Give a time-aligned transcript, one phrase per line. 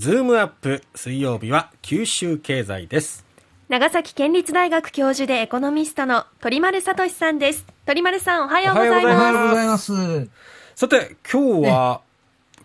[0.00, 3.26] ズームアップ水曜日は九州経済です。
[3.68, 7.66] 長崎県立大学教授でエコノミストの鳥丸聡さんです。
[7.84, 9.85] 鳥丸さんおはようございます。
[9.85, 10.30] おはようございます。
[10.74, 12.00] さて、今日は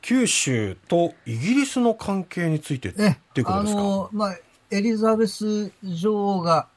[0.02, 3.82] 九州とイギリスの関係についてってえいうことですか？
[3.82, 4.38] あの、まあ、
[4.72, 6.70] エリザベス女王が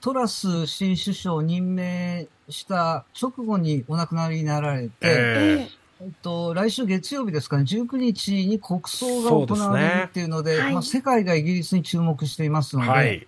[0.00, 5.68] トラス新首相を任命した直後にお亡くなりになられて、え
[6.00, 13.26] えっと、来週月曜日ですかね、19日に国葬が行われるっていうので、ですねはいまあ、世界がイギリスに注目していますので、はい。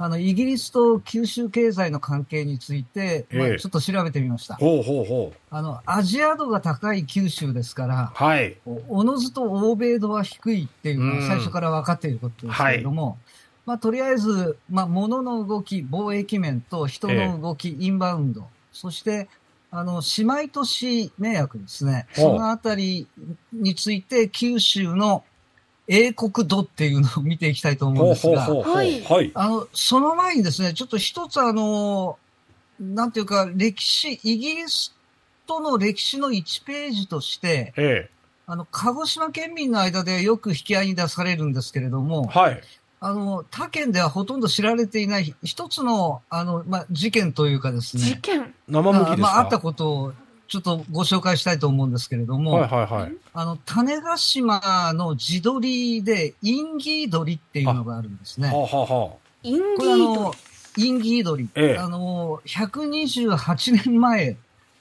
[0.00, 4.54] あの、イギリスと九州経済の関係について、まええあ、ちょっと調べてみました。
[4.56, 5.38] ほうほうほう。
[5.50, 8.56] あの、アジア度が高い九州ですから、はい。
[8.64, 13.18] おおのずと欧米度は低いっていうのうんは最初から分かっていることですけれども、
[13.66, 19.28] まあ、とりあえず、まあ、物の動き、貿易面と人の動き、インバウンド、そして、
[19.70, 22.06] あの、姉妹都市迷惑ですね。
[22.14, 23.06] そのあたり
[23.52, 25.24] について、九州の
[25.86, 28.40] 英国度っていうのを見ていきたいと思うんですが。
[28.40, 29.30] はいはい。
[29.34, 32.18] あの、その前にですね、ちょっと一つあの、
[32.80, 34.94] なんていうか、歴史、イギリス
[35.46, 38.10] との歴史の1ページとして、え
[38.46, 42.62] あの、鹿児島県民の間でよく引き合いに出されるんですけれどえも、はい。
[43.00, 48.54] あの、他県ではほとんど知られていない一つの、あの、まあ、事件というかですね、事件。
[48.68, 49.28] 生向きですか？
[49.30, 50.12] あまあ、あったことを
[50.48, 53.12] ちょっとご紹介したいと思うんですけれども、はいはいはい。
[53.34, 58.48] あの、種子島の地鳥で、インギー鳥っていうのがあるんですね。
[58.48, 59.10] はあ、はあは
[59.42, 60.34] インこれあギードの。、
[60.76, 61.48] インギー鳥。
[61.54, 64.36] ええあの、128年前、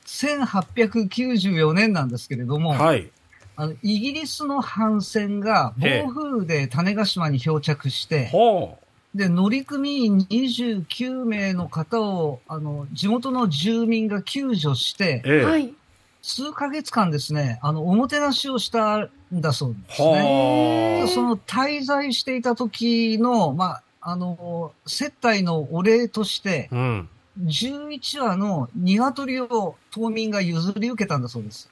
[0.05, 3.11] 1894年なんですけれども、あ、はい。
[3.57, 8.77] あの、イギリスの帆船がええ暴風雨で種子島に漂着して、ほ
[9.15, 15.73] で、乗組員29名の方を、あの、地元の住民が救助してはい。
[16.21, 21.05] 数ヶ月間ですね、あの、おもてなしをしたんだそうですね。
[21.07, 27.09] その滞在していた時の、まあ、あの、接待のお礼としてあ。、うん。
[27.39, 31.69] 11羽の鶏を島民が譲り受けたんだそうです。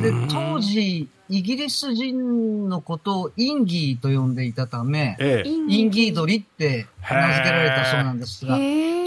[0.00, 5.48] でうん、当、時、イギリス人のことをインギーと呼んでいたため、ええ。
[5.48, 8.58] インギー鳥って名付けられたそうなんですが、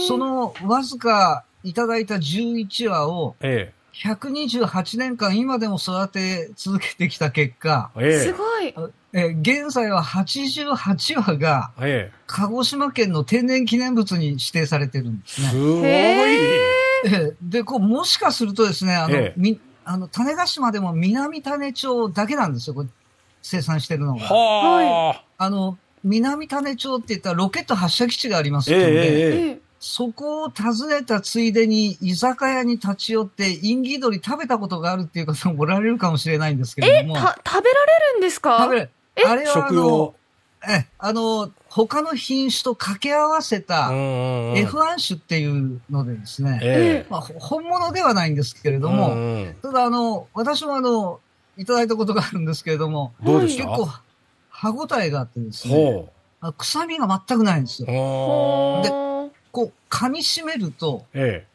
[0.07, 7.91] そのわずかいただいた11羽をえ128年間今でも育て続けてきた結果。
[7.95, 8.73] すごい。
[9.13, 12.13] え現在は88羽がええ。
[12.27, 15.47] 鹿児島県の天然記念物に指定されてるんですね。
[15.49, 15.85] すごい。
[15.85, 16.71] へえ
[17.03, 22.89] えで、こう、もしかするとですね、あの、ええみ、あの、種子島でも南種町だけなんですよ、これ
[23.41, 24.21] 生産してるのが。
[24.25, 25.23] はあ。
[25.37, 29.47] あの、南種町って言ったらロケット発射基地がありますええので、ええ。
[29.47, 37.15] ええそこを訪ねたついでに居酒屋に立ち寄って、インギ鶏食べたことがあるっていう方もおられるかもしれないんですけれども。
[37.15, 38.59] た、食べられるんですか？
[38.59, 39.23] 食べれえ？
[39.23, 40.15] あれはあ食用の、。
[40.67, 48.79] え、あの、他の品種と掛け合わせたうんうんうん F1 種っていうのでですね、えまあ、ほ本物ではないんですけれえ。
[48.79, 51.19] ども、うんうんただあの、私もあの、
[51.57, 53.89] いただいたことがあるんですけれども、どうでした結構、
[54.49, 56.05] 歯応えがあってですね、
[56.57, 57.85] 臭みが全くないんですう。
[57.87, 58.81] よ。
[58.83, 58.89] で
[59.51, 61.50] こう、噛み締めると、えあ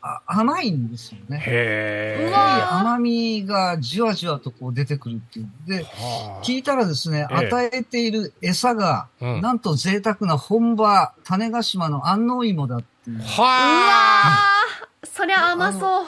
[0.00, 1.32] 甘いんですよえ。
[1.32, 1.42] ね。
[1.46, 2.32] へ
[2.70, 5.48] 甘みがじわじわとこう出てくるっていう。
[5.66, 13.18] で、はあ聞いたらですね、ええ与えている餌が、うんなんと贅沢な本場、種子島の安納芋だっていう。
[13.18, 16.06] うはわーそりゃ甘そう。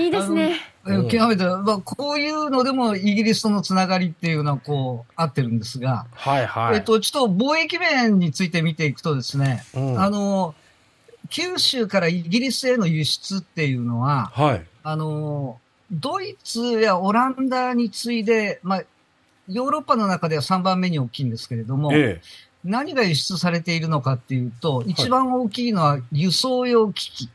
[0.00, 0.56] いいですね。
[0.84, 6.30] うん極めて、まあ、こういうのでもイギリスとのつながりっていうのはこう、合ってるんですが、あ。
[6.30, 6.76] はいはい。
[6.76, 10.54] えっと、ちょっと貿易面について見ていくとですね、うんあの、
[11.30, 14.66] 九州からイギリスへの輸出っていうのは、はい。
[14.82, 18.82] あの、ドイツやオランダに次いで、まあ、
[19.48, 22.20] ヨーロッパの中では3番目に大きいんですけれども、え
[22.64, 27.30] 何が輸出されているのかっていうと、一番大きいのは輸送用機器。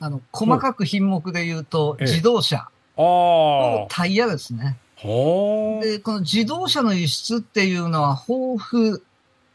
[0.00, 3.02] あの、細かく品目で言うと、ええ自動車、え。
[3.02, 3.86] ああ。
[3.88, 4.76] タイヤですね。
[4.96, 5.84] ほう。
[5.84, 9.00] で、この自動車の輸出っていうのは、豊富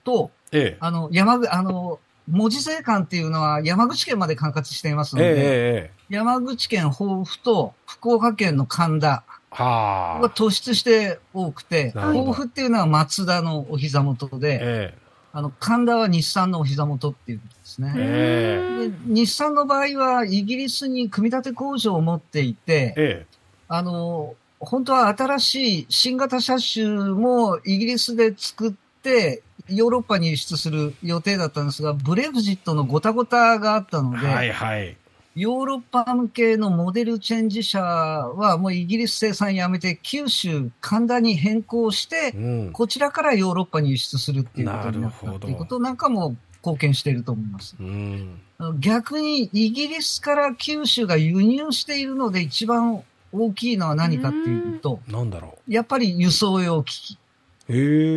[0.06, 0.78] と、ええ。
[0.80, 5.44] あの、山ぐ、あの、文字税関っていうのは山口県まで管轄していますのええで、え
[5.76, 5.92] え。
[6.10, 14.98] 山口県豊富と福岡県の神田は突出して多くて、豊富っていうのは松田のお膝元で、え
[15.36, 17.94] あの、神田は日産のお膝元っていうことですね。
[17.96, 23.26] えうーでん日産の場合はイギリスに組み立て工場を持っていてえ。、え
[23.68, 29.42] あの、本当は新しい新型車種もイギリスで作って、
[29.76, 34.22] ヨーロッパに輸出する予定だったんですが、ブレグジットのごたごたがあったのえ。
[34.22, 34.98] で、はいはい。
[35.36, 42.40] ヨーロッパ向けのモデルチェンジ車はもうイギリス生産やめて九州、神田に変更して、う
[42.70, 42.72] ん。
[42.72, 47.76] こちらからヨーロッパに輸出するっていうことになったっていうことなんかも貢献していると思います。
[47.80, 48.40] うん。
[48.80, 57.18] 逆にイギリスから九州が輸入しているので一番大きいのは何かっていうと、なんだろやっぱり輸送用機器。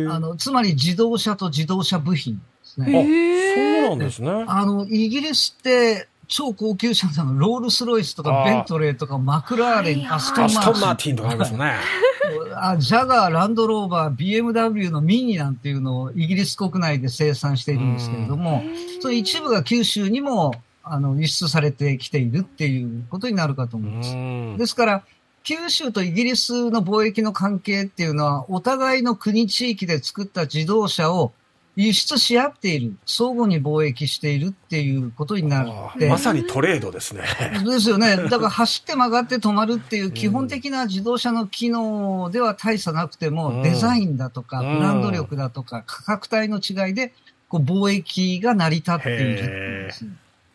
[0.09, 3.85] あの、つまり自動車と自動車部品ですね。
[3.87, 4.45] そうなんですね。
[4.47, 11.75] あの、イギリスって超高級車なの、ロールスロイスとかベントレーとかマクラーレン、アストンマーーティンとかありますね。
[12.55, 18.63] あ、ジャガー、ランドローバー、BMW のミニなんていうのをイギリス国内で生産しているんですけれども、
[18.99, 24.15] その一部が九州にもあの輸出されてきているっていうことになるかとう思います。
[24.15, 24.57] ん。
[24.57, 25.03] ですから、
[25.47, 31.31] 九州とイギリスの貿易の関係っていうのは、お互いの国地域で作った自動車を
[31.77, 35.63] 輸出し合っている、相互に貿易しているっていうことにな
[35.95, 37.23] るまさにトレードですね。
[37.65, 38.17] ですよね。
[38.17, 47.13] だから走って曲がって止まるっていう基本的な自動車の機能では大差なくても、うんデザインだとか、うんブランド力だとか、価格帯の違いで、
[47.47, 49.93] こう貿易が成り立っている。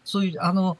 [0.04, 0.76] そういう、あの、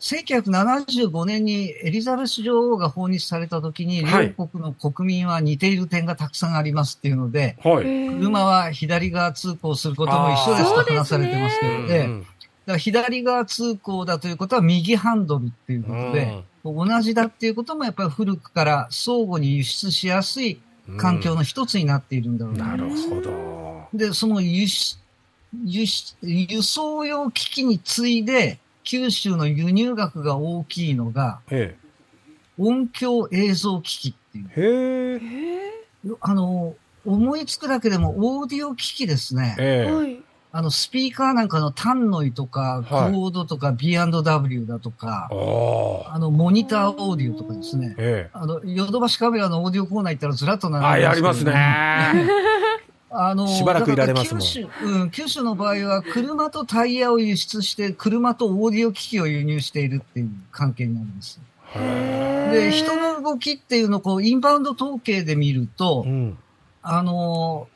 [0.00, 7.84] 1975年にエリザベス女王が訪日された時に、はい両国の国民は似ている点がたくさんありますっていうので、はい。
[7.84, 22.66] 車は左側通行することも一緒ですと話されてますけど、うんええだから左側通行だということは右ハンドルっていうことで、同じだっていうこともやっぱり古くから相互に輸出しやすいうん環境の一つになっているんだろうな。
[22.68, 23.88] なるほど。
[23.94, 24.98] で、その輸出、
[25.64, 31.76] 輸出、輸送用機器に次いで、九州の輸入額が大きいのが、え
[32.58, 34.50] 音響映像機器っていう。
[34.56, 35.18] え。
[35.22, 36.14] へえ。
[36.20, 36.74] あの、
[37.04, 39.56] 思いつくだけでもオーディオ機器ですね。
[39.58, 39.92] ええ。
[39.92, 40.22] はい。
[40.52, 47.94] あの、スピーカーなんかのタンノイとか、コはいードとか B&W だとか、あの、モニターオーディオとかですね。
[47.98, 48.30] ええ。
[48.32, 51.44] あの、ヨドバシカメラのオーディオコーナー行ったらずらっと並んであ、やります。
[51.44, 51.52] ね。
[53.18, 61.40] あの、しばらくいられますもん九州、うん、九州の場合は車とタイヤを輸出して、車とオーディオ機器を輸入しているっていう関係になるんです。
[61.74, 66.10] へで、人の動きっていうのをこう、インバウンド統計で見るとえ。
[66.10, 66.38] う、ん。
[66.82, 67.68] あの、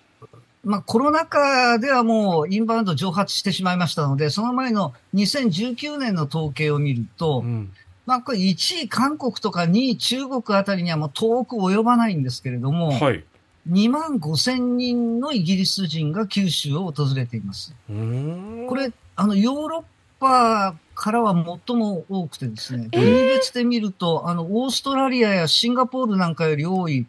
[0.63, 7.73] まあ、コロナ禍ではもうインバウンド蒸発してしまいましたので、その前の2019年の統計を見ると、うん。
[8.07, 13.25] まあ、これ1位韓国とか2位中国あたりにはもう遠く及ばないんですけれども、はい。
[13.69, 17.75] 2万5千人のイギリス人が九州を訪れています。
[17.89, 19.85] こ、れ、あの、ヨーロッ
[20.19, 21.35] パからは
[21.67, 27.07] 最も多くてですね、えー国別で見ると、あの、オーストラリアやシンガポールなんかより多い、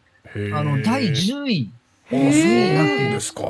[0.53, 1.71] あの、第10位。
[2.07, 3.41] あ、そうへえなんですか。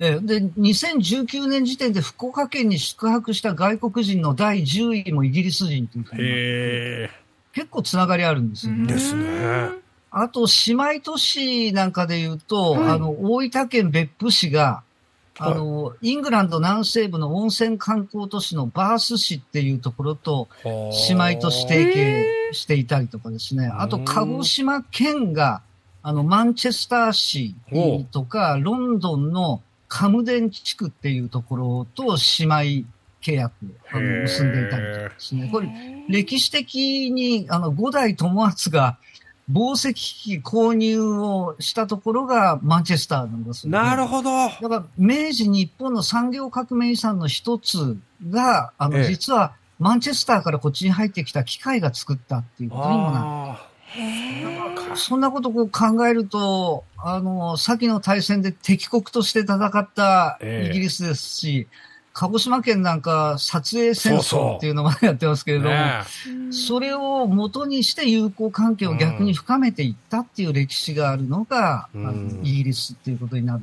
[0.00, 7.10] えーで、2019年時点で福岡県に宿泊した外国人の第10位もイギリス人というふうにへ
[7.52, 8.92] 結構つながりあるんですよね。
[8.92, 12.88] ですねあと、姉妹都市なんかで言うと、はい。
[12.90, 14.82] あの、大分県別府市が、
[15.38, 20.90] あの、イングランド南西部の温泉観光都市のバース市っていうところとえ。
[21.10, 23.66] 姉妹都市提携していたりとかですね。
[23.66, 25.62] あと、うん鹿児島県が、
[26.02, 27.54] あの、マンチェスター市
[28.10, 32.88] とか、ロンドンのカムデン地区っていうところと姉妹
[33.22, 33.52] 契約
[33.92, 34.22] あのへー。
[34.22, 35.48] 結んでいたりとかですね。
[35.52, 35.68] これ、
[36.08, 38.98] 歴史的に、あの、五代友厚が、
[39.50, 44.30] 紡績機器購入をしたところがマンチェスターなんですよねなるほど。
[44.30, 47.96] だから、明治日本の産業革命遺産の一つ
[48.28, 53.24] が、あの、ええ実は、マンチェスターからこっちに入ってきた機械が作ったっていうことにもなる。
[53.26, 53.68] あ
[54.96, 61.68] そんなことをこう考えると、あの、先の大戦で敵国として戦ったええイギリスですし、
[62.18, 66.02] 鹿児島県なんか撮影戦争っていうのまでやってますけれども、ね
[66.50, 73.60] それを元にして友好関係を逆に深めていったっていう歴史があるのが、うんイギリスっていうことになる、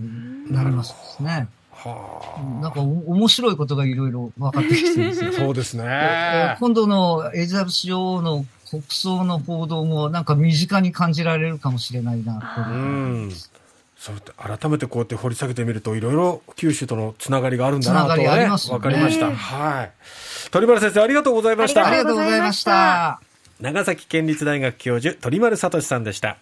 [0.54, 1.50] なりますですね。
[1.72, 5.34] はなんかお面白いことがいろいろ分かってきてるんですよあ。。
[5.34, 6.58] そうですえね。
[6.62, 13.32] 今度のエリザベス女王の国葬の報道もなんか身近に感じられるかもしれないなとう思いん。
[13.98, 19.28] そうやって改めてこうやって掘り下げてみるといろいろ九州とのつながりがあるんだなとねねわかりました。
[19.30, 19.92] ねはい。
[20.52, 22.04] 鳥丸先生ありがとうございましありた。
[22.04, 23.20] がとうございました。
[23.60, 26.38] 長崎県立大学教授鳥丸聡さんでした。